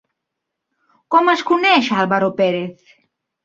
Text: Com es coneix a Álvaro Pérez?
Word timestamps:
Com 1.17 1.31
es 1.35 1.45
coneix 1.51 1.93
a 1.95 2.03
Álvaro 2.07 2.33
Pérez? 2.43 2.93